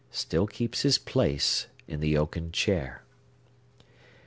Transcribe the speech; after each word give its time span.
—still 0.09 0.47
keeps 0.47 0.81
his 0.81 0.97
place 0.97 1.67
in 1.87 1.99
the 1.99 2.17
oaken 2.17 2.51
chair. 2.51 3.03